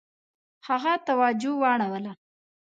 [0.67, 2.13] هغه توجه واړوله.